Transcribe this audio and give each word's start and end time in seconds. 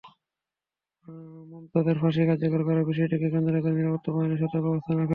মুমতাজের 1.49 1.97
ফাঁসি 2.01 2.21
কার্যকর 2.29 2.61
করার 2.67 2.87
বিষয়টিকে 2.89 3.27
কেন্দ্র 3.33 3.55
করে 3.55 3.75
নিরাপত্তা 3.77 4.09
বাহিনীকে 4.11 4.41
সতর্ক 4.41 4.65
অবস্থানে 4.67 4.93
রাখা 4.93 4.99
হয়। 4.99 5.09